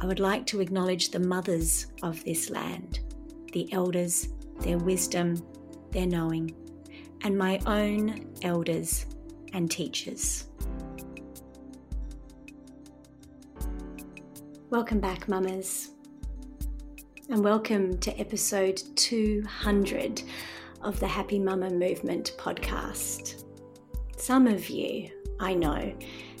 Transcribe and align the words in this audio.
I 0.00 0.06
would 0.06 0.20
like 0.20 0.46
to 0.46 0.60
acknowledge 0.60 1.10
the 1.10 1.18
mothers 1.18 1.88
of 2.04 2.22
this 2.22 2.50
land, 2.50 3.00
the 3.52 3.72
elders, 3.72 4.28
their 4.60 4.78
wisdom, 4.78 5.44
their 5.90 6.06
knowing, 6.06 6.54
and 7.22 7.36
my 7.36 7.58
own 7.66 8.32
elders 8.42 9.06
and 9.54 9.68
teachers. 9.68 10.46
Welcome 14.70 15.00
back, 15.00 15.26
mamas, 15.26 15.90
and 17.28 17.42
welcome 17.42 17.98
to 17.98 18.16
episode 18.20 18.80
200 18.94 20.22
of 20.82 21.00
the 21.00 21.08
Happy 21.08 21.40
Mama 21.40 21.70
Movement 21.70 22.36
podcast. 22.38 23.42
Some 24.16 24.46
of 24.46 24.70
you, 24.70 25.10
I 25.40 25.54
know, 25.54 25.92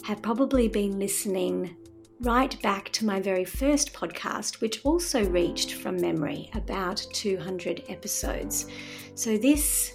have 0.04 0.22
probably 0.22 0.68
been 0.68 1.00
listening 1.00 1.76
right 2.20 2.60
back 2.62 2.90
to 2.90 3.06
my 3.06 3.20
very 3.20 3.44
first 3.44 3.92
podcast, 3.92 4.60
which 4.60 4.84
also 4.84 5.24
reached 5.24 5.74
from 5.74 6.00
memory 6.00 6.50
about 6.54 6.96
200 7.12 7.84
episodes. 7.88 8.66
So 9.14 9.36
this 9.36 9.94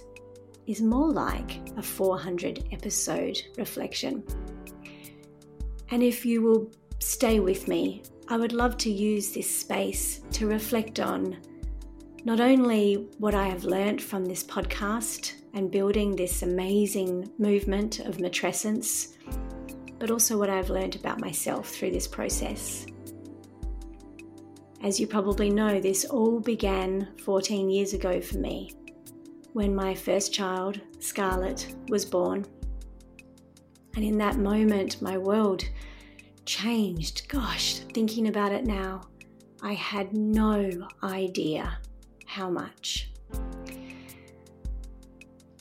is 0.66 0.80
more 0.80 1.10
like 1.10 1.60
a 1.76 1.82
400 1.82 2.64
episode 2.72 3.42
reflection. 3.58 4.24
And 5.90 6.02
if 6.02 6.24
you 6.24 6.40
will 6.42 6.70
stay 6.98 7.40
with 7.40 7.68
me, 7.68 8.02
I 8.28 8.38
would 8.38 8.52
love 8.52 8.78
to 8.78 8.90
use 8.90 9.32
this 9.32 9.54
space 9.54 10.22
to 10.32 10.46
reflect 10.46 10.98
on 10.98 11.36
not 12.24 12.40
only 12.40 13.06
what 13.18 13.34
I 13.34 13.48
have 13.48 13.64
learnt 13.64 14.00
from 14.00 14.24
this 14.24 14.42
podcast 14.42 15.34
and 15.52 15.70
building 15.70 16.16
this 16.16 16.42
amazing 16.42 17.30
movement 17.38 17.98
of 18.00 18.16
matrescence 18.16 19.14
but 20.04 20.10
also 20.10 20.36
what 20.36 20.50
I've 20.50 20.68
learned 20.68 20.96
about 20.96 21.18
myself 21.18 21.70
through 21.70 21.90
this 21.90 22.06
process. 22.06 22.84
As 24.82 25.00
you 25.00 25.06
probably 25.06 25.48
know, 25.48 25.80
this 25.80 26.04
all 26.04 26.40
began 26.40 27.08
14 27.24 27.70
years 27.70 27.94
ago 27.94 28.20
for 28.20 28.36
me 28.36 28.70
when 29.54 29.74
my 29.74 29.94
first 29.94 30.30
child, 30.30 30.78
Scarlett, 31.00 31.74
was 31.88 32.04
born. 32.04 32.44
And 33.96 34.04
in 34.04 34.18
that 34.18 34.36
moment, 34.36 35.00
my 35.00 35.16
world 35.16 35.64
changed. 36.44 37.26
Gosh, 37.30 37.78
thinking 37.94 38.28
about 38.28 38.52
it 38.52 38.66
now, 38.66 39.08
I 39.62 39.72
had 39.72 40.12
no 40.12 40.86
idea 41.02 41.78
how 42.26 42.50
much. 42.50 43.10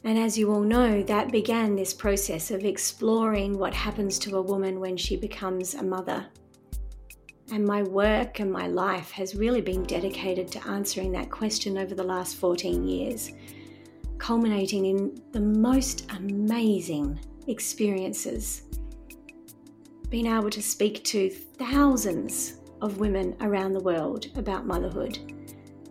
And 0.05 0.17
as 0.17 0.37
you 0.37 0.51
all 0.51 0.61
know, 0.61 1.01
that 1.03 1.31
began 1.31 1.75
this 1.75 1.93
process 1.93 2.51
of 2.51 2.65
exploring 2.65 3.57
what 3.57 3.73
happens 3.73 4.19
to 4.19 4.35
a 4.35 4.41
woman 4.41 4.79
when 4.81 4.97
she 4.97 5.15
becomes 5.15 5.75
a 5.75 5.83
mother. 5.83 6.25
And 7.51 7.65
my 7.65 7.83
work 7.83 8.39
and 8.39 8.51
my 8.51 8.67
life 8.67 9.11
has 9.11 9.35
really 9.35 9.61
been 9.61 9.83
dedicated 9.83 10.49
to 10.49 10.67
answering 10.67 11.11
that 11.13 11.31
question 11.31 11.77
over 11.77 11.95
the 11.95 12.03
last 12.03 12.35
14 12.35 12.85
years, 12.85 13.31
culminating 14.17 14.85
in 14.87 15.21
the 15.31 15.39
most 15.39 16.11
amazing 16.11 17.19
experiences. 17.47 18.63
Being 20.09 20.27
able 20.27 20.49
to 20.49 20.61
speak 20.61 21.03
to 21.05 21.29
thousands 21.29 22.59
of 22.81 22.97
women 22.97 23.37
around 23.39 23.71
the 23.71 23.83
world 23.83 24.27
about 24.35 24.67
motherhood, 24.67 25.17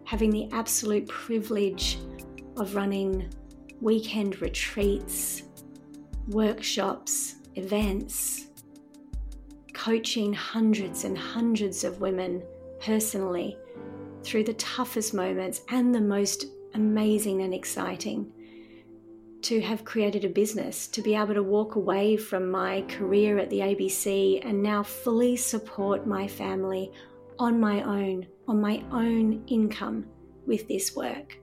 having 0.04 0.30
the 0.30 0.50
absolute 0.52 1.08
privilege 1.08 1.98
of 2.56 2.74
running 2.74 3.32
weekend 3.82 4.40
retreats, 4.40 5.42
workshops, 6.28 7.34
events, 7.56 8.46
coaching 9.74 10.32
hundreds 10.32 11.02
and 11.02 11.18
hundreds 11.18 11.82
of 11.82 12.00
women 12.00 12.40
personally 12.80 13.58
through 14.22 14.44
the 14.44 14.54
toughest 14.54 15.12
moments 15.12 15.62
and 15.70 15.92
the 15.92 16.00
most 16.00 16.46
amazing 16.74 17.42
and 17.42 17.52
exciting. 17.52 18.32
To 19.42 19.60
have 19.60 19.84
created 19.84 20.24
a 20.24 20.28
business, 20.28 20.86
to 20.86 21.02
be 21.02 21.16
able 21.16 21.34
to 21.34 21.42
walk 21.42 21.74
away 21.74 22.16
from 22.16 22.48
my 22.48 22.82
career 22.82 23.38
at 23.38 23.50
the 23.50 23.58
ABC 23.58 24.46
and 24.46 24.62
now 24.62 24.84
fully 24.84 25.34
support 25.34 26.06
my 26.06 26.28
family 26.28 26.92
on 27.40 27.58
my 27.58 27.82
own, 27.82 28.28
on 28.46 28.60
my 28.60 28.84
own 28.92 29.42
income 29.48 30.06
with 30.46 30.68
this 30.68 30.94
work 30.94 31.41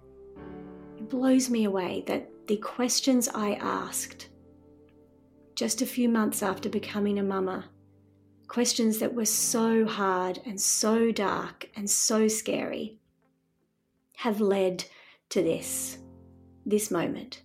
blows 1.09 1.50
me 1.50 1.66
away 1.66 2.03
that 2.08 2.30
the 2.47 2.58
questions 2.58 3.28
I 3.28 3.53
asked 3.56 4.30
just 5.56 5.81
a 5.81 5.86
few 5.86 6.08
months 6.08 6.42
after 6.42 6.70
becoming 6.70 7.20
a 7.20 7.24
mama, 7.24 7.66
questions 8.47 9.00
that 9.00 9.14
were 9.14 9.25
so 9.25 9.86
hard 9.86 10.40
and 10.46 10.59
so 10.59 11.12
dark 11.12 11.70
and 11.75 11.90
so 11.90 12.28
scary, 12.28 12.97
have 14.16 14.40
led 14.40 14.86
to 15.30 15.42
this, 15.42 15.97
this 16.66 16.90
moment, 16.90 17.41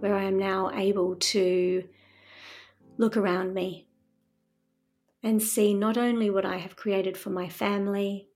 where 0.00 0.14
I 0.14 0.24
am 0.24 0.38
now 0.38 0.70
able 0.74 1.16
to 1.16 1.84
look 2.98 3.16
around 3.16 3.54
me 3.54 3.88
and 5.22 5.42
see 5.42 5.74
not 5.74 5.96
only 5.96 6.30
what 6.30 6.44
I 6.44 6.58
have 6.58 6.76
created 6.76 7.16
for 7.16 7.30
my 7.30 7.48
family, 7.48 8.28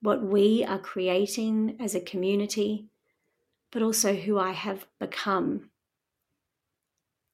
what 0.00 0.22
we 0.22 0.64
are 0.64 0.78
creating 0.78 1.76
as 1.78 1.94
a 1.94 2.00
community, 2.00 2.88
but 3.72 3.82
also 3.82 4.14
who 4.14 4.38
I 4.38 4.52
have 4.52 4.86
become. 5.00 5.70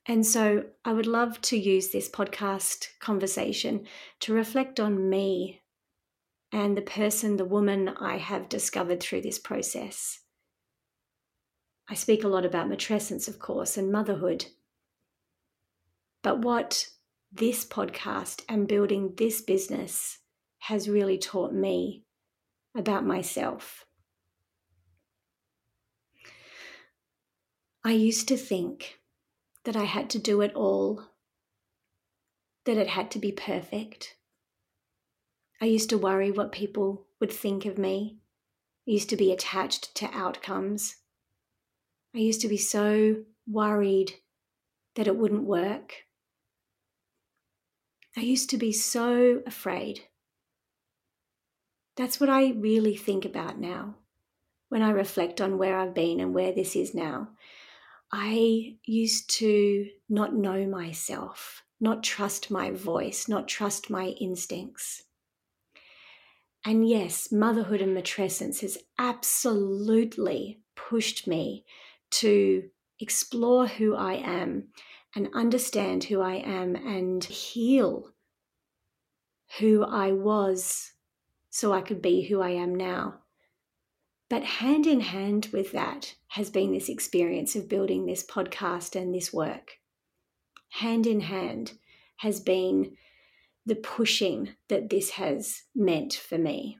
And 0.06 0.24
so 0.24 0.64
I 0.84 0.94
would 0.94 1.06
love 1.06 1.40
to 1.42 1.58
use 1.58 1.90
this 1.90 2.08
podcast 2.08 2.86
conversation 3.00 3.86
to 4.20 4.32
reflect 4.32 4.80
on 4.80 5.10
me 5.10 5.60
and 6.50 6.76
the 6.76 6.82
person, 6.82 7.36
the 7.36 7.44
woman 7.44 7.88
I 7.88 8.16
have 8.16 8.48
discovered 8.48 9.00
through 9.00 9.20
this 9.20 9.38
process. 9.38 10.20
I 11.90 11.94
speak 11.94 12.24
a 12.24 12.28
lot 12.28 12.46
about 12.46 12.68
matrescence, 12.68 13.28
of 13.28 13.38
course, 13.38 13.76
and 13.76 13.92
motherhood. 13.92 14.46
But 16.22 16.40
what 16.40 16.88
this 17.30 17.66
podcast 17.66 18.44
and 18.48 18.66
building 18.66 19.14
this 19.16 19.42
business 19.42 20.18
has 20.60 20.88
really 20.88 21.18
taught 21.18 21.52
me 21.52 22.04
about 22.74 23.04
myself 23.04 23.84
I 27.88 27.92
used 27.92 28.28
to 28.28 28.36
think 28.36 28.98
that 29.64 29.74
I 29.74 29.84
had 29.84 30.10
to 30.10 30.18
do 30.18 30.42
it 30.42 30.52
all, 30.54 31.04
that 32.66 32.76
it 32.76 32.86
had 32.86 33.10
to 33.12 33.18
be 33.18 33.32
perfect. 33.32 34.14
I 35.58 35.64
used 35.64 35.88
to 35.88 35.96
worry 35.96 36.30
what 36.30 36.52
people 36.52 37.06
would 37.18 37.32
think 37.32 37.64
of 37.64 37.78
me. 37.78 38.18
I 38.86 38.90
used 38.90 39.08
to 39.08 39.16
be 39.16 39.32
attached 39.32 39.94
to 39.94 40.10
outcomes. 40.12 40.96
I 42.14 42.18
used 42.18 42.42
to 42.42 42.48
be 42.48 42.58
so 42.58 43.24
worried 43.46 44.16
that 44.96 45.06
it 45.06 45.16
wouldn't 45.16 45.44
work. 45.44 45.94
I 48.18 48.20
used 48.20 48.50
to 48.50 48.58
be 48.58 48.70
so 48.70 49.40
afraid. 49.46 50.00
That's 51.96 52.20
what 52.20 52.28
I 52.28 52.50
really 52.50 52.98
think 52.98 53.24
about 53.24 53.58
now 53.58 53.94
when 54.68 54.82
I 54.82 54.90
reflect 54.90 55.40
on 55.40 55.56
where 55.56 55.78
I've 55.78 55.94
been 55.94 56.20
and 56.20 56.34
where 56.34 56.52
this 56.52 56.76
is 56.76 56.94
now. 56.94 57.30
I 58.12 58.76
used 58.84 59.30
to 59.38 59.88
not 60.08 60.34
know 60.34 60.66
myself, 60.66 61.62
not 61.80 62.02
trust 62.02 62.50
my 62.50 62.70
voice, 62.70 63.28
not 63.28 63.48
trust 63.48 63.90
my 63.90 64.08
instincts. 64.20 65.02
And 66.64 66.88
yes, 66.88 67.30
motherhood 67.30 67.80
and 67.80 67.96
matrescence 67.96 68.60
has 68.60 68.78
absolutely 68.98 70.60
pushed 70.74 71.26
me 71.26 71.64
to 72.10 72.70
explore 72.98 73.66
who 73.66 73.94
I 73.94 74.14
am 74.14 74.68
and 75.14 75.28
understand 75.34 76.04
who 76.04 76.20
I 76.20 76.34
am 76.34 76.74
and 76.76 77.22
heal 77.24 78.12
who 79.58 79.84
I 79.84 80.12
was 80.12 80.92
so 81.50 81.72
I 81.72 81.80
could 81.80 82.02
be 82.02 82.22
who 82.22 82.40
I 82.40 82.50
am 82.50 82.74
now. 82.74 83.20
But 84.30 84.44
hand 84.44 84.86
in 84.86 85.00
hand 85.00 85.48
with 85.52 85.72
that 85.72 86.14
has 86.28 86.50
been 86.50 86.72
this 86.72 86.88
experience 86.88 87.56
of 87.56 87.68
building 87.68 88.06
this 88.06 88.24
podcast 88.24 88.94
and 88.94 89.14
this 89.14 89.32
work. 89.32 89.78
Hand 90.70 91.06
in 91.06 91.20
hand 91.20 91.72
has 92.18 92.40
been 92.40 92.96
the 93.64 93.76
pushing 93.76 94.50
that 94.68 94.90
this 94.90 95.10
has 95.10 95.62
meant 95.74 96.14
for 96.14 96.38
me. 96.38 96.78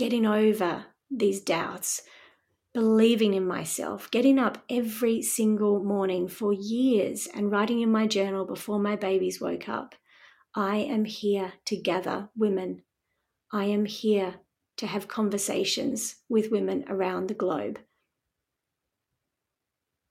getting 0.00 0.24
over 0.24 0.86
these 1.10 1.42
doubts, 1.42 2.02
believing 2.72 3.34
in 3.34 3.46
myself, 3.46 4.10
getting 4.10 4.38
up 4.38 4.56
every 4.70 5.20
single 5.20 5.84
morning 5.84 6.26
for 6.26 6.54
years 6.54 7.28
and 7.34 7.50
writing 7.50 7.80
in 7.80 7.92
my 7.92 8.06
journal 8.06 8.46
before 8.46 8.78
my 8.78 8.96
babies 8.96 9.42
woke 9.42 9.68
up. 9.68 9.94
I 10.54 10.76
am 10.76 11.04
here 11.04 11.52
to 11.66 11.76
gather 11.76 12.30
women. 12.34 12.82
I 13.52 13.66
am 13.66 13.84
here 13.84 14.36
to 14.80 14.86
have 14.86 15.08
conversations 15.08 16.16
with 16.30 16.50
women 16.50 16.82
around 16.88 17.28
the 17.28 17.34
globe. 17.34 17.78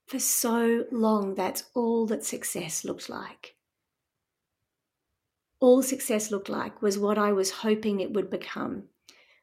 For 0.08 0.20
so 0.20 0.86
long, 0.92 1.34
that's 1.34 1.64
all 1.74 2.06
that 2.06 2.24
success 2.24 2.86
looked 2.86 3.10
like. 3.10 3.56
All 5.60 5.82
success 5.82 6.30
looked 6.30 6.50
like 6.50 6.84
was 6.84 7.00
what 7.00 7.18
I 7.18 7.32
was 7.32 7.50
hoping 7.50 8.00
it 8.00 8.14
would 8.14 8.30
become. 8.30 8.84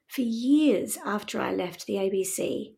For 0.06 0.20
years 0.20 0.96
after 1.04 1.40
I 1.40 1.52
left 1.52 1.86
the 1.86 1.94
ABC, 1.94 2.76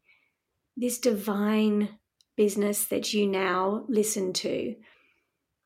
this 0.74 0.98
divine 0.98 1.98
business 2.34 2.86
that 2.86 3.12
you 3.12 3.26
now 3.26 3.84
listen 3.88 4.32
to 4.32 4.74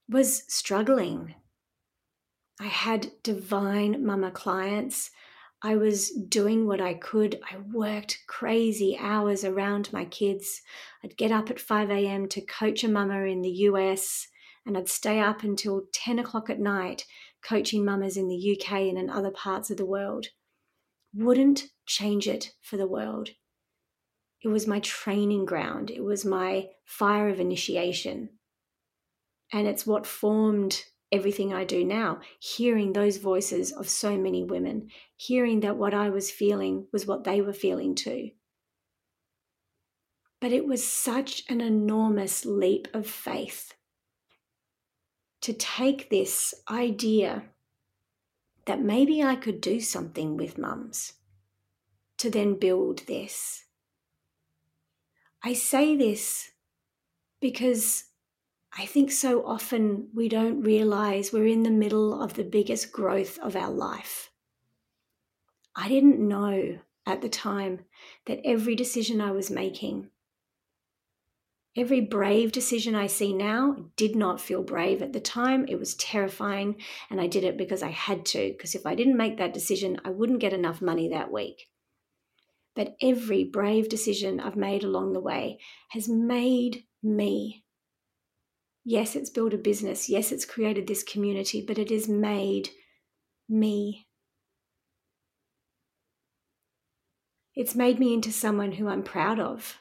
was 0.08 0.42
struggling. 0.52 1.36
I 2.60 2.66
had 2.66 3.12
divine 3.22 4.04
mama 4.04 4.32
clients. 4.32 5.12
I 5.64 5.76
was 5.76 6.10
doing 6.10 6.66
what 6.66 6.80
I 6.80 6.94
could. 6.94 7.40
I 7.48 7.58
worked 7.72 8.24
crazy 8.26 8.98
hours 8.98 9.44
around 9.44 9.92
my 9.92 10.04
kids. 10.04 10.60
I'd 11.04 11.16
get 11.16 11.30
up 11.30 11.50
at 11.50 11.60
5 11.60 11.90
a.m. 11.90 12.28
to 12.28 12.40
coach 12.40 12.82
a 12.82 12.88
mama 12.88 13.20
in 13.22 13.42
the 13.42 13.50
US, 13.50 14.26
and 14.66 14.76
I'd 14.76 14.88
stay 14.88 15.20
up 15.20 15.44
until 15.44 15.84
10 15.92 16.18
o'clock 16.18 16.50
at 16.50 16.58
night 16.58 17.04
coaching 17.42 17.84
mamas 17.84 18.16
in 18.16 18.28
the 18.28 18.56
UK 18.56 18.72
and 18.72 18.98
in 18.98 19.10
other 19.10 19.30
parts 19.30 19.70
of 19.70 19.76
the 19.76 19.86
world. 19.86 20.26
Wouldn't 21.14 21.64
change 21.86 22.26
it 22.26 22.52
for 22.60 22.76
the 22.76 22.86
world. 22.86 23.30
It 24.40 24.48
was 24.48 24.66
my 24.66 24.80
training 24.80 25.44
ground, 25.44 25.90
it 25.90 26.02
was 26.02 26.24
my 26.24 26.68
fire 26.84 27.28
of 27.28 27.38
initiation. 27.38 28.30
And 29.52 29.68
it's 29.68 29.86
what 29.86 30.06
formed 30.06 30.82
everything 31.12 31.52
I 31.52 31.64
do 31.64 31.84
now, 31.84 32.20
hearing 32.40 32.92
those 32.92 33.18
voices 33.18 33.70
of 33.70 33.88
so 33.88 34.16
many 34.16 34.42
women, 34.42 34.88
hearing 35.16 35.60
that 35.60 35.76
what 35.76 35.92
I 35.92 36.08
was 36.08 36.30
feeling 36.30 36.86
was 36.92 37.06
what 37.06 37.24
they 37.24 37.42
were 37.42 37.52
feeling 37.52 37.94
too. 37.94 38.30
But 40.40 40.52
it 40.52 40.66
was 40.66 40.84
such 40.84 41.44
an 41.48 41.60
enormous 41.60 42.44
leap 42.44 42.88
of 42.94 43.06
faith 43.06 43.74
to 45.42 45.52
take 45.52 46.08
this 46.08 46.54
idea 46.70 47.44
that 48.64 48.80
maybe 48.80 49.22
I 49.22 49.36
could 49.36 49.60
do 49.60 49.80
something 49.80 50.36
with 50.36 50.58
mums 50.58 51.14
to 52.18 52.30
then 52.30 52.54
build 52.54 53.00
this. 53.06 53.64
I 55.44 55.52
say 55.52 55.96
this 55.96 56.52
because 57.40 58.04
I 58.74 58.86
think 58.86 59.12
so 59.12 59.44
often 59.44 60.08
we 60.14 60.30
don't 60.30 60.62
realize 60.62 61.30
we're 61.30 61.46
in 61.46 61.62
the 61.62 61.70
middle 61.70 62.22
of 62.22 62.34
the 62.34 62.44
biggest 62.44 62.90
growth 62.90 63.38
of 63.40 63.54
our 63.54 63.70
life. 63.70 64.30
I 65.76 65.88
didn't 65.88 66.26
know 66.26 66.78
at 67.06 67.20
the 67.20 67.28
time 67.28 67.84
that 68.26 68.40
every 68.44 68.74
decision 68.74 69.20
I 69.20 69.32
was 69.32 69.50
making, 69.50 70.08
every 71.76 72.00
brave 72.00 72.52
decision 72.52 72.94
I 72.94 73.08
see 73.08 73.34
now, 73.34 73.76
did 73.96 74.16
not 74.16 74.40
feel 74.40 74.62
brave 74.62 75.02
at 75.02 75.12
the 75.12 75.20
time. 75.20 75.66
It 75.68 75.78
was 75.78 75.94
terrifying, 75.96 76.76
and 77.10 77.20
I 77.20 77.26
did 77.26 77.44
it 77.44 77.58
because 77.58 77.82
I 77.82 77.90
had 77.90 78.24
to, 78.26 78.52
because 78.52 78.74
if 78.74 78.86
I 78.86 78.94
didn't 78.94 79.16
make 79.18 79.36
that 79.36 79.54
decision, 79.54 80.00
I 80.04 80.10
wouldn't 80.10 80.40
get 80.40 80.54
enough 80.54 80.80
money 80.80 81.08
that 81.08 81.30
week. 81.30 81.68
But 82.74 82.96
every 83.02 83.44
brave 83.44 83.90
decision 83.90 84.40
I've 84.40 84.56
made 84.56 84.82
along 84.82 85.12
the 85.12 85.20
way 85.20 85.58
has 85.90 86.08
made 86.08 86.84
me. 87.02 87.61
Yes, 88.84 89.14
it's 89.14 89.30
built 89.30 89.54
a 89.54 89.58
business. 89.58 90.08
Yes, 90.08 90.32
it's 90.32 90.44
created 90.44 90.86
this 90.86 91.04
community, 91.04 91.64
but 91.66 91.78
it 91.78 91.90
has 91.90 92.08
made 92.08 92.70
me. 93.48 94.08
It's 97.54 97.74
made 97.74 98.00
me 98.00 98.14
into 98.14 98.32
someone 98.32 98.72
who 98.72 98.88
I'm 98.88 99.02
proud 99.02 99.38
of. 99.38 99.78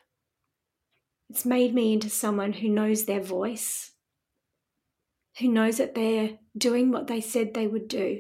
It's 1.30 1.46
made 1.46 1.74
me 1.74 1.94
into 1.94 2.10
someone 2.10 2.54
who 2.54 2.68
knows 2.68 3.06
their 3.06 3.22
voice, 3.22 3.92
who 5.40 5.48
knows 5.48 5.78
that 5.78 5.96
they're 5.96 6.38
doing 6.58 6.92
what 6.92 7.08
they 7.08 7.22
said 7.22 7.54
they 7.54 7.68
would 7.68 7.88
do. 7.88 8.20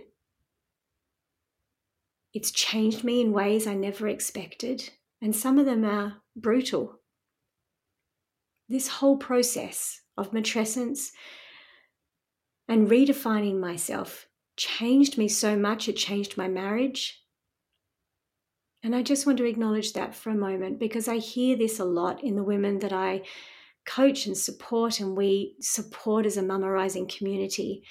It's 2.33 2.51
changed 2.51 3.03
me 3.03 3.19
in 3.19 3.33
ways 3.33 3.67
I 3.67 3.73
never 3.73 4.07
expected, 4.07 4.89
and 5.21 5.35
some 5.35 5.59
of 5.59 5.65
them 5.65 5.83
are 5.83 6.21
brutal. 6.35 7.01
This 8.69 8.87
whole 8.87 9.17
process 9.17 9.99
of 10.21 10.31
matrescence 10.31 11.11
and 12.67 12.89
redefining 12.89 13.59
myself 13.59 14.27
changed 14.55 15.17
me 15.17 15.27
so 15.27 15.57
much, 15.57 15.89
it 15.89 15.97
changed 15.97 16.37
my 16.37 16.47
marriage. 16.47 17.23
And 18.83 18.95
I 18.95 19.03
just 19.03 19.25
want 19.25 19.37
to 19.39 19.45
acknowledge 19.45 19.93
that 19.93 20.15
for 20.15 20.29
a 20.29 20.35
moment 20.35 20.79
because 20.79 21.07
I 21.07 21.17
hear 21.17 21.57
this 21.57 21.79
a 21.79 21.85
lot 21.85 22.23
in 22.23 22.35
the 22.35 22.43
women 22.43 22.79
that 22.79 22.93
I 22.93 23.23
coach 23.85 24.25
and 24.27 24.37
support, 24.37 24.99
and 24.99 25.17
we 25.17 25.55
support 25.59 26.25
as 26.25 26.37
a 26.37 26.43
mama 26.43 26.69
rising 26.69 27.07
community. 27.07 27.83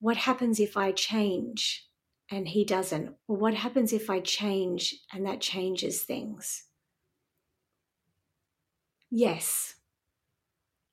What 0.00 0.16
happens 0.16 0.60
if 0.60 0.76
I 0.76 0.92
change? 0.92 1.88
and 2.30 2.48
he 2.48 2.64
doesn't? 2.64 3.14
Well, 3.26 3.38
what 3.38 3.54
happens 3.54 3.92
if 3.92 4.10
I 4.10 4.20
change 4.20 4.94
and 5.12 5.26
that 5.26 5.40
changes 5.40 6.02
things? 6.02 6.64
Yes, 9.10 9.74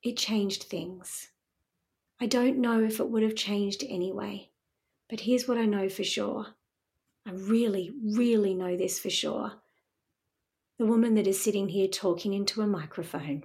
it 0.06 0.16
changed 0.16 0.62
things. 0.62 1.30
I 2.20 2.26
don't 2.26 2.58
know 2.58 2.80
if 2.80 3.00
it 3.00 3.10
would 3.10 3.24
have 3.24 3.34
changed 3.34 3.82
anyway, 3.88 4.50
but 5.10 5.20
here's 5.20 5.48
what 5.48 5.58
I 5.58 5.64
know 5.64 5.88
for 5.88 6.04
sure. 6.04 6.46
I 7.26 7.32
really, 7.32 7.92
really 8.14 8.54
know 8.54 8.76
this 8.76 9.00
for 9.00 9.10
sure. 9.10 9.54
The 10.78 10.86
woman 10.86 11.16
that 11.16 11.26
is 11.26 11.42
sitting 11.42 11.68
here 11.68 11.88
talking 11.88 12.34
into 12.34 12.62
a 12.62 12.68
microphone 12.68 13.44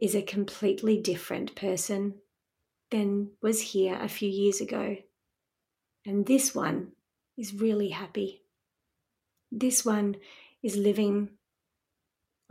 is 0.00 0.14
a 0.14 0.22
completely 0.22 0.98
different 0.98 1.54
person 1.54 2.14
than 2.90 3.32
was 3.42 3.60
here 3.60 3.98
a 4.00 4.08
few 4.08 4.30
years 4.30 4.62
ago. 4.62 4.96
And 6.06 6.24
this 6.24 6.54
one 6.54 6.92
is 7.36 7.52
really 7.52 7.90
happy. 7.90 8.40
This 9.52 9.84
one 9.84 10.16
is 10.62 10.76
living 10.76 11.28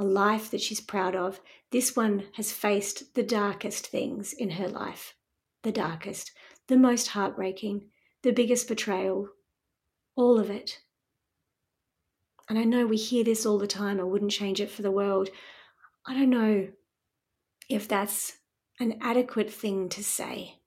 a 0.03 0.05
life 0.05 0.51
that 0.51 0.61
she's 0.61 0.81
proud 0.81 1.15
of. 1.15 1.39
This 1.71 1.95
one 1.95 2.25
has 2.33 2.51
faced 2.51 3.15
the 3.15 3.23
darkest 3.23 3.87
things 3.87 4.33
in 4.33 4.51
her 4.51 4.67
life 4.67 5.15
the 5.63 5.71
darkest, 5.71 6.33
the 6.67 6.75
most 6.75 7.07
heartbreaking, 7.07 7.89
the 8.21 8.33
biggest 8.33 8.67
betrayal, 8.67 9.29
all 10.17 10.37
of 10.37 10.49
it. 10.49 10.81
And 12.49 12.59
I 12.59 12.65
know 12.65 12.85
we 12.85 12.97
hear 12.97 13.23
this 13.23 13.45
all 13.45 13.57
the 13.57 13.65
time, 13.65 13.97
I 13.97 14.03
wouldn't 14.03 14.31
change 14.31 14.59
it 14.59 14.69
for 14.69 14.81
the 14.81 14.91
world. 14.91 15.29
I 16.05 16.13
don't 16.13 16.29
know 16.29 16.67
if 17.69 17.87
that's 17.87 18.33
an 18.77 18.97
adequate 18.99 19.49
thing 19.49 19.87
to 19.87 20.03
say. 20.03 20.59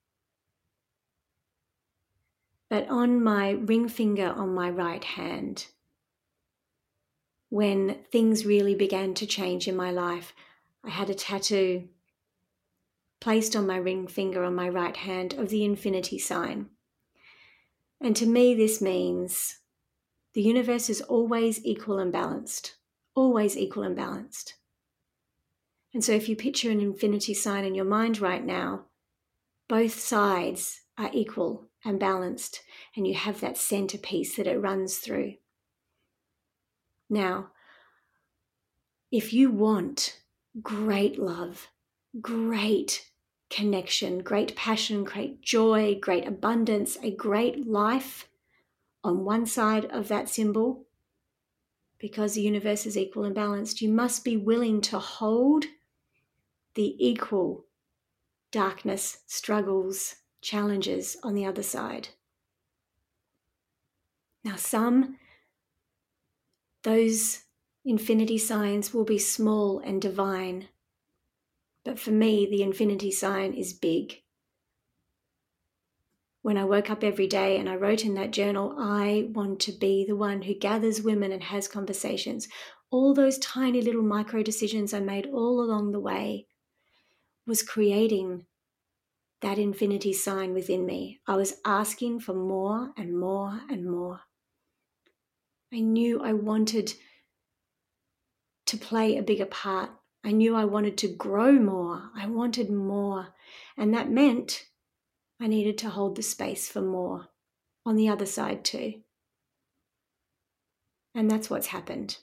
But 2.71 2.88
on 2.88 3.23
my 3.23 3.50
ring 3.50 3.90
finger 3.90 4.33
on 4.35 4.55
my 4.55 4.71
right 4.71 5.05
hand, 5.05 5.66
when 7.49 7.99
things 8.11 8.47
really 8.47 8.75
began 8.75 9.15
to 9.15 9.26
change 9.26 9.69
in 9.69 9.76
my 9.76 9.91
life, 9.91 10.35
I 10.85 10.91
had 10.91 11.11
a 11.11 11.15
tattoo 11.15 11.88
placed 13.21 13.57
on 13.57 13.67
my 13.67 13.76
ring 13.76 14.07
finger 14.07 14.45
on 14.45 14.55
my 14.55 14.69
right 14.69 14.97
hand 14.97 15.35
of 15.35 15.49
the 15.49 15.65
infinity 15.65 16.19
sign. 16.19 16.71
And 18.00 18.15
to 18.17 18.26
me, 18.26 18.55
this 18.55 18.81
means 18.81 19.61
the 20.35 20.43
universe 20.43 20.91
is 20.91 21.00
always 21.00 21.65
equal 21.65 21.99
and 21.99 22.12
balanced, 22.12 22.76
always 23.15 23.57
equal 23.57 23.85
and 23.85 23.97
balanced. 23.97 24.55
And 25.95 26.05
so, 26.05 26.12
if 26.12 26.29
you 26.29 26.37
picture 26.37 26.71
an 26.71 26.81
infinity 26.81 27.33
sign 27.33 27.65
in 27.65 27.75
your 27.75 27.87
mind 27.87 28.21
right 28.21 28.45
now, 28.45 28.85
both 29.69 29.99
sides 29.99 30.83
are 30.99 31.11
equal 31.12 31.69
and 31.85 31.99
balanced, 31.99 32.62
and 32.95 33.07
you 33.07 33.15
have 33.15 33.41
that 33.41 33.57
centerpiece 33.57 34.37
that 34.37 34.47
it 34.47 34.61
runs 34.61 34.99
through. 34.99 35.35
Now, 37.09 37.51
if 39.11 39.33
you 39.33 39.51
want 39.51 40.21
great 40.63 41.19
love, 41.19 41.69
great 42.21 43.11
connection, 43.51 44.21
great 44.23 44.57
passion, 44.57 45.05
great 45.05 45.41
joy, 45.41 45.99
great 46.01 46.27
abundance, 46.27 46.99
a 47.03 47.11
great 47.11 47.67
life 47.67 48.29
on 49.05 49.25
one 49.25 49.47
side 49.47 49.85
of 49.87 50.09
that 50.09 50.29
symbol, 50.29 50.87
because 51.99 52.35
the 52.35 52.43
universe 52.43 52.87
is 52.87 52.99
equal 52.99 53.25
and 53.25 53.35
balanced, 53.35 53.81
you 53.81 53.89
must 53.89 54.25
be 54.25 54.37
willing 54.37 54.81
to 54.81 54.99
hold 54.99 55.65
the 56.75 56.97
equal 56.99 57.65
darkness, 58.51 59.19
struggles, 59.27 60.17
challenges 60.41 61.17
on 61.23 61.35
the 61.35 61.47
other 61.47 61.63
side. 61.63 62.09
Now, 64.45 64.57
some 64.57 65.17
those 66.87 67.43
infinity 67.85 68.38
signs 68.38 68.95
will 68.95 69.05
be 69.05 69.19
small 69.19 69.81
and 69.81 70.00
divine. 70.00 70.69
But 71.85 71.99
for 71.99 72.12
me, 72.12 72.47
the 72.47 72.62
infinity 72.62 73.11
sign 73.11 73.55
is 73.55 73.73
big. 73.73 74.23
When 76.43 76.57
I 76.57 76.62
woke 76.62 76.88
up 76.88 77.02
every 77.02 77.26
day 77.26 77.59
and 77.59 77.69
I 77.69 77.75
wrote 77.75 78.05
in 78.05 78.14
that 78.14 78.31
journal, 78.31 78.73
I 78.78 79.28
want 79.33 79.59
to 79.62 79.73
be 79.73 80.05
the 80.07 80.14
one 80.14 80.43
who 80.43 80.55
gathers 80.55 81.02
women 81.02 81.33
and 81.33 81.43
has 81.43 81.66
conversations. 81.66 82.47
All 82.93 83.14
those 83.14 83.38
tiny 83.40 83.83
little 83.83 84.05
micro 84.05 84.45
decisions 84.45 84.95
I 84.95 85.00
made 85.00 85.26
all 85.26 85.61
along 85.61 85.90
the 85.90 85.99
way 85.99 86.47
was 87.49 87.64
creating 87.64 88.47
that 89.40 89.59
infinity 89.59 90.12
sign 90.12 90.55
within 90.55 90.87
me. 90.87 91.19
I 91.26 91.35
was 91.35 91.61
asking 91.64 92.21
for 92.21 92.35
more 92.35 92.93
and 92.97 93.19
more 93.19 93.61
and 93.69 93.90
more. 93.90 94.21
I 95.73 95.81
knew 95.81 96.23
I 96.23 96.33
wanted 96.33 96.95
to 98.67 98.77
play 98.77 99.17
a 99.17 99.23
bigger 99.23 99.47
part. 99.47 99.91
I 100.25 100.33
knew 100.33 100.57
I 100.57 100.65
wanted 100.65 100.99
to 100.99 101.09
grow 101.09 101.53
more. 101.53 102.11
I 102.17 102.27
wanted 102.27 102.71
more. 102.71 103.29
And 103.77 103.95
that 103.95 104.11
meant 104.11 104.67
I 105.41 105.47
needed 105.47 105.79
to 105.79 105.91
hold 105.91 106.17
the 106.17 106.23
space 106.23 106.69
for 106.69 106.81
more 106.81 107.29
on 107.85 107.97
the 107.97 108.09
other 108.09 108.27
side 108.27 108.65
too. 108.65 108.95
And 111.15 111.31
that's 111.31 111.49
what's 111.49 111.69
happened. 111.69 112.19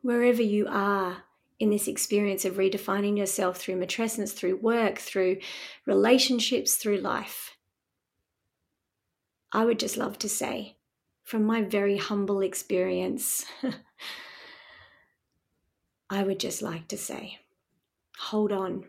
Wherever 0.00 0.42
you 0.42 0.66
are 0.68 1.24
in 1.58 1.70
this 1.70 1.88
experience 1.88 2.44
of 2.44 2.54
redefining 2.54 3.18
yourself 3.18 3.58
through 3.58 3.80
matrescence, 3.80 4.32
through 4.32 4.56
work, 4.56 4.98
through 4.98 5.38
relationships, 5.86 6.76
through 6.76 6.98
life, 6.98 7.56
I 9.52 9.64
would 9.64 9.78
just 9.78 9.96
love 9.96 10.18
to 10.20 10.28
say, 10.28 10.77
from 11.28 11.44
my 11.44 11.60
very 11.60 11.98
humble 11.98 12.40
experience, 12.40 13.44
I 16.08 16.22
would 16.22 16.40
just 16.40 16.62
like 16.62 16.88
to 16.88 16.96
say, 16.96 17.40
hold 18.16 18.50
on. 18.50 18.86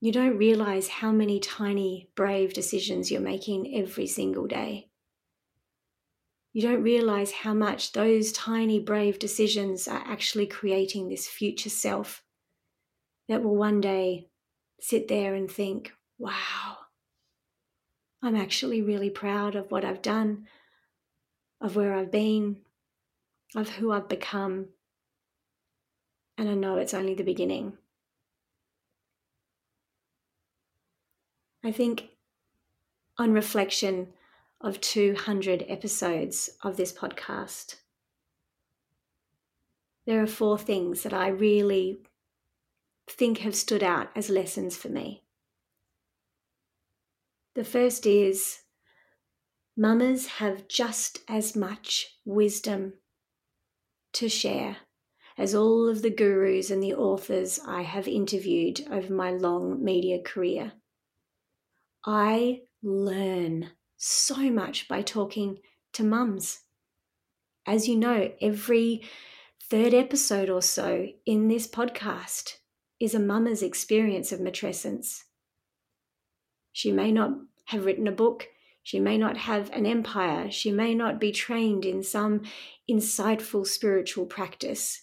You 0.00 0.10
don't 0.10 0.38
realize 0.38 0.88
how 0.88 1.12
many 1.12 1.38
tiny, 1.38 2.08
brave 2.14 2.54
decisions 2.54 3.10
you're 3.10 3.20
making 3.20 3.76
every 3.76 4.06
single 4.06 4.46
day. 4.46 4.88
You 6.54 6.62
don't 6.62 6.82
realize 6.82 7.30
how 7.30 7.52
much 7.52 7.92
those 7.92 8.32
tiny, 8.32 8.80
brave 8.80 9.18
decisions 9.18 9.86
are 9.86 10.02
actually 10.06 10.46
creating 10.46 11.10
this 11.10 11.28
future 11.28 11.68
self 11.68 12.22
that 13.28 13.42
will 13.42 13.54
one 13.54 13.82
day 13.82 14.30
sit 14.80 15.08
there 15.08 15.34
and 15.34 15.50
think, 15.50 15.92
wow, 16.16 16.78
I'm 18.22 18.34
actually 18.34 18.80
really 18.80 19.10
proud 19.10 19.56
of 19.56 19.70
what 19.70 19.84
I've 19.84 20.00
done, 20.00 20.46
of 21.60 21.76
where 21.76 21.94
I've 21.94 22.10
been, 22.10 22.56
of 23.54 23.68
who 23.70 23.92
I've 23.92 24.08
become. 24.08 24.68
And 26.38 26.48
I 26.48 26.54
know 26.54 26.76
it's 26.76 26.94
only 26.94 27.14
the 27.14 27.22
beginning. 27.22 27.74
I 31.62 31.72
think 31.72 32.08
on 33.18 33.32
reflection 33.32 34.08
of 34.60 34.80
200 34.80 35.66
episodes 35.68 36.50
of 36.62 36.76
this 36.76 36.92
podcast, 36.92 37.76
there 40.06 40.22
are 40.22 40.26
four 40.26 40.58
things 40.58 41.02
that 41.02 41.12
I 41.12 41.28
really 41.28 42.00
think 43.06 43.38
have 43.38 43.54
stood 43.54 43.82
out 43.82 44.08
as 44.16 44.30
lessons 44.30 44.76
for 44.76 44.88
me. 44.88 45.24
The 47.54 47.64
first 47.64 48.06
is 48.06 48.60
mamas 49.80 50.26
have 50.26 50.68
just 50.68 51.20
as 51.26 51.56
much 51.56 52.18
wisdom 52.26 52.92
to 54.12 54.28
share 54.28 54.76
as 55.38 55.54
all 55.54 55.88
of 55.88 56.02
the 56.02 56.10
gurus 56.10 56.70
and 56.70 56.82
the 56.82 56.92
authors 56.92 57.58
I 57.66 57.80
have 57.80 58.06
interviewed 58.06 58.86
over 58.90 59.10
my 59.10 59.30
long 59.30 59.82
media 59.82 60.20
career. 60.20 60.72
I 62.04 62.60
learn 62.82 63.70
so 63.96 64.50
much 64.50 64.86
by 64.86 65.00
talking 65.00 65.60
to 65.94 66.04
mums. 66.04 66.60
As 67.66 67.88
you 67.88 67.96
know, 67.96 68.32
every 68.38 69.02
third 69.70 69.94
episode 69.94 70.50
or 70.50 70.60
so 70.60 71.06
in 71.24 71.48
this 71.48 71.66
podcast 71.66 72.56
is 73.00 73.14
a 73.14 73.18
mama's 73.18 73.62
experience 73.62 74.30
of 74.30 74.40
matrescence. 74.40 75.22
She 76.70 76.92
may 76.92 77.10
not 77.10 77.30
have 77.64 77.86
written 77.86 78.06
a 78.06 78.12
book, 78.12 78.46
she 78.82 78.98
may 78.98 79.18
not 79.18 79.36
have 79.36 79.70
an 79.70 79.86
empire, 79.86 80.50
she 80.50 80.72
may 80.72 80.94
not 80.94 81.20
be 81.20 81.32
trained 81.32 81.84
in 81.84 82.02
some 82.02 82.42
insightful 82.90 83.66
spiritual 83.66 84.26
practice, 84.26 85.00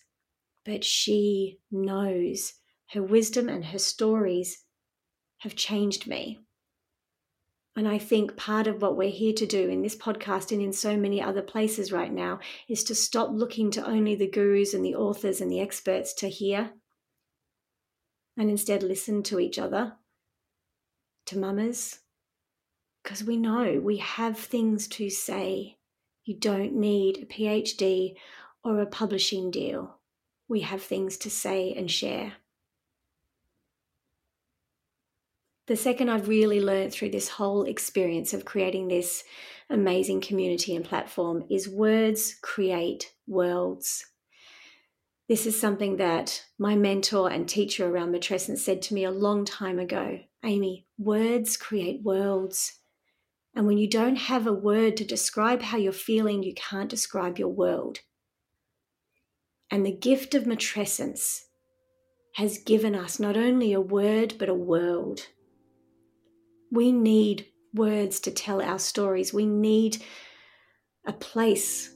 but 0.66 0.84
she 0.84 1.60
knows 1.72 2.54
her 2.92 3.04
wisdom 3.04 3.50
and 3.50 3.66
her 3.66 3.80
stories 3.80 4.64
have 5.40 5.56
changed 5.56 6.08
me. 6.08 6.40
And 7.76 7.88
I 7.88 8.00
think 8.00 8.36
part 8.36 8.66
of 8.66 8.82
what 8.82 8.98
we're 8.98 9.12
here 9.12 9.34
to 9.34 9.46
do 9.46 9.70
in 9.70 9.84
this 9.84 9.96
podcast 9.96 10.52
and 10.52 10.62
in 10.62 10.74
so 10.74 10.98
many 10.98 11.22
other 11.22 11.44
places 11.44 11.92
right 11.92 12.12
now 12.12 12.40
is 12.68 12.84
to 12.86 12.96
stop 12.96 13.30
looking 13.32 13.70
to 13.72 13.86
only 13.86 14.16
the 14.16 14.30
gurus 14.30 14.74
and 14.74 14.84
the 14.84 14.96
authors 14.96 15.42
and 15.42 15.52
the 15.52 15.62
experts 15.62 16.14
to 16.16 16.28
hear 16.28 16.72
and 18.38 18.50
instead 18.50 18.84
listen 18.84 19.24
to 19.24 19.40
each 19.40 19.58
other, 19.58 19.94
to 21.26 21.38
mamas, 21.38 22.00
because 23.08 23.24
we 23.24 23.38
know 23.38 23.80
we 23.82 23.96
have 24.00 24.38
things 24.38 24.86
to 24.86 25.10
say. 25.10 25.78
You 26.26 26.36
don't 26.36 26.74
need 26.74 27.20
a 27.20 27.26
PhD 27.26 28.16
or 28.66 28.82
a 28.82 28.86
publishing 28.86 29.50
deal. 29.50 30.00
We 30.50 30.60
have 30.60 30.82
things 30.82 31.16
to 31.20 31.30
say 31.30 31.74
and 31.74 31.90
share. 31.90 32.34
The 35.68 35.78
second 35.78 36.10
I've 36.10 36.28
really 36.28 36.60
learned 36.60 36.92
through 36.92 37.12
this 37.12 37.30
whole 37.30 37.64
experience 37.64 38.34
of 38.34 38.44
creating 38.44 38.90
this 38.90 39.24
amazing 39.70 40.20
community 40.20 40.76
and 40.76 40.84
platform 40.84 41.46
is 41.50 41.70
words 41.70 42.36
create 42.42 43.14
worlds. 43.26 44.06
This 45.30 45.46
is 45.46 45.58
something 45.58 45.96
that 45.96 46.44
my 46.60 46.76
mentor 46.76 47.32
and 47.32 47.48
teacher 47.48 47.88
around 47.88 48.14
matrescence 48.14 48.60
said 48.60 48.82
to 48.82 48.94
me 48.94 49.06
a 49.06 49.12
long 49.12 49.46
time 49.46 49.80
ago. 49.80 50.20
Amy, 50.44 50.88
words 50.98 51.56
create 51.56 52.04
worlds. 52.04 52.77
And 53.58 53.66
when 53.66 53.80
you 53.80 53.90
don't 53.90 54.18
have 54.18 54.46
a 54.46 54.54
word 54.54 54.98
to 54.98 55.04
describe 55.04 55.64
how 55.64 55.80
you're 55.80 55.92
feeling, 55.92 56.44
you 56.44 56.54
can't 56.54 56.92
describe 56.92 57.40
your 57.40 57.50
world. 57.50 57.98
And 59.72 59.84
the 59.84 59.92
gift 59.92 60.36
of 60.36 60.44
matrescence 60.44 61.40
has 62.36 62.60
given 62.60 62.94
us 62.94 63.20
not 63.20 63.36
only 63.36 63.74
a 63.74 63.82
word, 63.82 64.36
but 64.38 64.48
a 64.48 64.54
world. 64.54 65.22
We 66.72 66.92
need 66.92 67.48
words 67.74 68.20
to 68.22 68.32
tell 68.32 68.62
our 68.62 68.78
stories. 68.78 69.34
We 69.34 69.48
need 69.48 70.04
a 71.08 71.14
place 71.14 71.96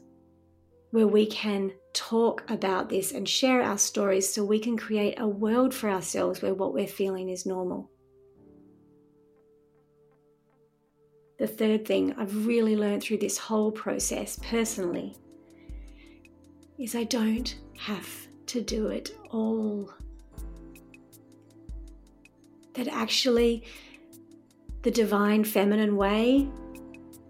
where 0.90 1.08
we 1.08 1.28
can 1.28 1.74
talk 1.94 2.44
about 2.50 2.90
this 2.90 3.12
and 3.12 3.30
share 3.30 3.62
our 3.62 3.78
stories 3.78 4.34
so 4.34 4.44
we 4.44 4.58
can 4.58 4.78
create 4.78 5.20
a 5.20 5.28
world 5.28 5.76
for 5.76 5.92
ourselves 5.92 6.42
where 6.42 6.56
what 6.56 6.74
we're 6.74 6.88
feeling 6.88 7.30
is 7.30 7.46
normal. 7.46 7.92
The 11.42 11.48
third 11.48 11.86
thing 11.88 12.14
I've 12.20 12.46
really 12.46 12.76
learned 12.76 13.02
through 13.02 13.18
this 13.18 13.40
whole 13.40 13.72
process 13.72 14.38
personally 14.44 15.16
is 16.78 16.94
I 16.94 17.04
don't 17.04 17.56
have 17.80 18.08
to 18.46 18.62
do 18.62 18.90
it 18.90 19.18
all. 19.32 19.92
That 22.76 22.88
actually, 22.90 23.64
the 24.84 24.92
divine 24.92 25.44
feminine 25.44 25.98
way 25.98 26.48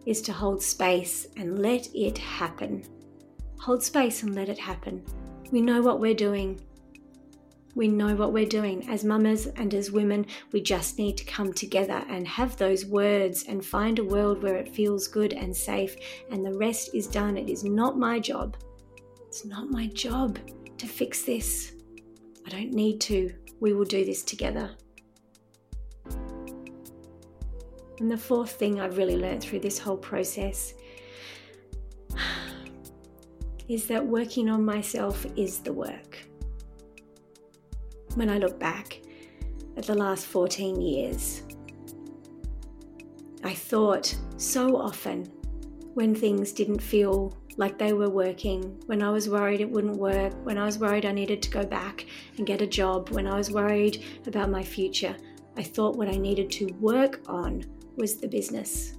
is 0.05 0.21
to 0.23 0.33
hold 0.33 0.61
space 0.61 1.27
and 1.37 1.59
let 1.59 1.87
it 1.95 2.17
happen. 2.17 2.83
Hold 3.61 3.81
space 3.81 4.23
and 4.23 4.35
let 4.35 4.49
it 4.49 4.59
happen. 4.59 5.05
We 5.53 5.61
know 5.61 5.81
what 5.81 6.01
we're 6.01 6.13
doing. 6.13 6.59
We 7.75 7.87
know 7.87 8.15
what 8.15 8.33
we're 8.33 8.45
doing. 8.45 8.89
As 8.89 9.03
mamas 9.03 9.47
and 9.47 9.73
as 9.73 9.91
women, 9.91 10.25
we 10.51 10.61
just 10.61 10.97
need 10.97 11.17
to 11.17 11.25
come 11.25 11.53
together 11.53 12.03
and 12.09 12.27
have 12.27 12.57
those 12.57 12.85
words 12.85 13.45
and 13.47 13.65
find 13.65 13.99
a 13.99 14.03
world 14.03 14.43
where 14.43 14.57
it 14.57 14.75
feels 14.75 15.07
good 15.07 15.33
and 15.33 15.55
safe, 15.55 15.95
and 16.29 16.45
the 16.45 16.57
rest 16.57 16.93
is 16.93 17.07
done. 17.07 17.37
It 17.37 17.49
is 17.49 17.63
not 17.63 17.97
my 17.97 18.19
job. 18.19 18.57
It's 19.27 19.45
not 19.45 19.69
my 19.69 19.87
job 19.87 20.37
to 20.77 20.87
fix 20.87 21.23
this. 21.23 21.73
I 22.45 22.49
don't 22.49 22.73
need 22.73 22.99
to. 23.01 23.33
We 23.61 23.73
will 23.73 23.85
do 23.85 24.03
this 24.03 24.23
together. 24.23 24.75
And 27.99 28.09
the 28.09 28.17
fourth 28.17 28.51
thing 28.53 28.81
I've 28.81 28.97
really 28.97 29.15
learned 29.15 29.43
through 29.43 29.59
this 29.59 29.77
whole 29.77 29.95
process 29.95 30.73
is 33.69 33.85
that 33.87 34.05
working 34.05 34.49
on 34.49 34.65
myself 34.65 35.25
is 35.37 35.59
the 35.59 35.71
work. 35.71 36.20
When 38.15 38.29
I 38.29 38.37
look 38.39 38.59
back 38.59 39.01
at 39.77 39.85
the 39.85 39.95
last 39.95 40.25
14 40.25 40.81
years, 40.81 41.43
I 43.43 43.53
thought 43.53 44.13
so 44.37 44.75
often 44.75 45.25
when 45.93 46.13
things 46.13 46.51
didn't 46.51 46.81
feel 46.81 47.37
like 47.57 47.77
they 47.77 47.93
were 47.93 48.09
working, 48.09 48.81
when 48.85 49.01
I 49.01 49.09
was 49.09 49.29
worried 49.29 49.61
it 49.61 49.69
wouldn't 49.69 49.97
work, 49.97 50.33
when 50.43 50.57
I 50.57 50.65
was 50.65 50.77
worried 50.77 51.05
I 51.05 51.13
needed 51.13 51.41
to 51.43 51.49
go 51.49 51.65
back 51.65 52.05
and 52.37 52.45
get 52.45 52.61
a 52.61 52.67
job, 52.67 53.09
when 53.09 53.27
I 53.27 53.37
was 53.37 53.49
worried 53.49 54.03
about 54.27 54.49
my 54.49 54.63
future, 54.63 55.15
I 55.57 55.63
thought 55.63 55.95
what 55.95 56.07
I 56.07 56.17
needed 56.17 56.51
to 56.51 56.65
work 56.79 57.21
on 57.27 57.63
was 57.95 58.17
the 58.17 58.27
business. 58.27 58.97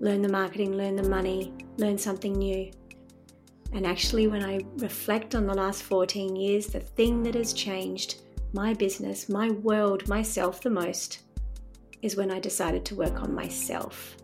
Learn 0.00 0.22
the 0.22 0.28
marketing, 0.28 0.76
learn 0.76 0.96
the 0.96 1.08
money, 1.08 1.52
learn 1.78 1.98
something 1.98 2.32
new. 2.32 2.70
And 3.72 3.86
actually, 3.86 4.26
when 4.26 4.44
I 4.44 4.60
reflect 4.76 5.34
on 5.34 5.46
the 5.46 5.54
last 5.54 5.82
14 5.84 6.36
years, 6.36 6.66
the 6.66 6.80
thing 6.80 7.22
that 7.22 7.34
has 7.34 7.52
changed 7.52 8.20
my 8.52 8.74
business, 8.74 9.28
my 9.28 9.50
world, 9.50 10.06
myself 10.08 10.60
the 10.60 10.70
most 10.70 11.20
is 12.02 12.16
when 12.16 12.30
I 12.30 12.38
decided 12.38 12.84
to 12.86 12.94
work 12.94 13.22
on 13.22 13.34
myself. 13.34 14.16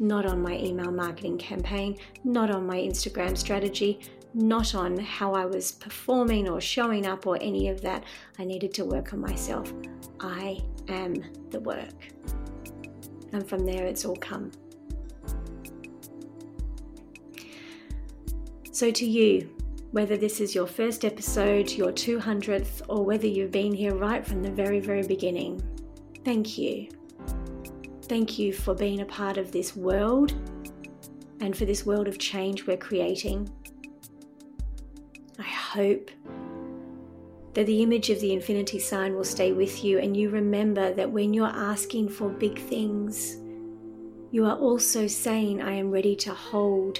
Not 0.00 0.26
on 0.26 0.42
my 0.42 0.56
email 0.58 0.90
marketing 0.90 1.38
campaign, 1.38 1.98
not 2.24 2.50
on 2.50 2.66
my 2.66 2.76
Instagram 2.76 3.38
strategy, 3.38 4.00
not 4.34 4.74
on 4.74 4.98
how 4.98 5.32
I 5.34 5.46
was 5.46 5.70
performing 5.70 6.48
or 6.48 6.60
showing 6.60 7.06
up 7.06 7.26
or 7.26 7.38
any 7.40 7.68
of 7.68 7.80
that. 7.82 8.02
I 8.38 8.44
needed 8.44 8.74
to 8.74 8.84
work 8.84 9.12
on 9.12 9.20
myself. 9.20 9.72
I 10.18 10.58
am 10.88 11.22
the 11.50 11.60
work. 11.60 11.94
And 13.32 13.48
from 13.48 13.64
there, 13.64 13.86
it's 13.86 14.04
all 14.04 14.16
come. 14.16 14.50
So, 18.74 18.90
to 18.90 19.06
you, 19.06 19.48
whether 19.92 20.16
this 20.16 20.40
is 20.40 20.52
your 20.52 20.66
first 20.66 21.04
episode, 21.04 21.70
your 21.70 21.92
200th, 21.92 22.82
or 22.88 23.04
whether 23.04 23.28
you've 23.28 23.52
been 23.52 23.72
here 23.72 23.94
right 23.94 24.26
from 24.26 24.42
the 24.42 24.50
very, 24.50 24.80
very 24.80 25.06
beginning, 25.06 25.62
thank 26.24 26.58
you. 26.58 26.88
Thank 28.06 28.36
you 28.36 28.52
for 28.52 28.74
being 28.74 29.00
a 29.00 29.04
part 29.04 29.36
of 29.36 29.52
this 29.52 29.76
world 29.76 30.34
and 31.38 31.56
for 31.56 31.66
this 31.66 31.86
world 31.86 32.08
of 32.08 32.18
change 32.18 32.66
we're 32.66 32.76
creating. 32.76 33.48
I 35.38 35.42
hope 35.44 36.10
that 37.52 37.66
the 37.66 37.80
image 37.80 38.10
of 38.10 38.20
the 38.20 38.32
infinity 38.32 38.80
sign 38.80 39.14
will 39.14 39.22
stay 39.22 39.52
with 39.52 39.84
you 39.84 40.00
and 40.00 40.16
you 40.16 40.30
remember 40.30 40.92
that 40.94 41.12
when 41.12 41.32
you're 41.32 41.46
asking 41.46 42.08
for 42.08 42.28
big 42.28 42.58
things, 42.58 43.36
you 44.32 44.44
are 44.44 44.56
also 44.56 45.06
saying, 45.06 45.62
I 45.62 45.74
am 45.74 45.92
ready 45.92 46.16
to 46.16 46.34
hold 46.34 46.98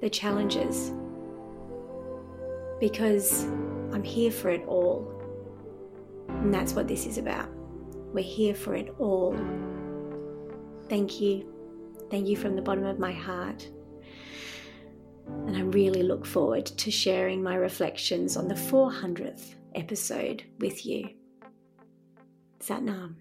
the 0.00 0.10
challenges 0.10 0.92
because 2.80 3.44
I'm 3.92 4.02
here 4.02 4.30
for 4.30 4.50
it 4.50 4.64
all. 4.66 5.06
And 6.28 6.52
that's 6.52 6.72
what 6.72 6.88
this 6.88 7.06
is 7.06 7.18
about. 7.18 7.48
We're 8.12 8.24
here 8.24 8.54
for 8.54 8.74
it 8.74 8.94
all. 8.98 9.36
Thank 10.88 11.20
you. 11.20 11.46
Thank 12.10 12.26
you 12.26 12.36
from 12.36 12.56
the 12.56 12.62
bottom 12.62 12.84
of 12.84 12.98
my 12.98 13.12
heart. 13.12 13.68
And 15.46 15.56
I 15.56 15.60
really 15.60 16.02
look 16.02 16.26
forward 16.26 16.66
to 16.66 16.90
sharing 16.90 17.42
my 17.42 17.54
reflections 17.54 18.36
on 18.36 18.48
the 18.48 18.54
400th 18.54 19.54
episode 19.74 20.42
with 20.58 20.84
you. 20.84 21.10
Satnam. 22.58 23.16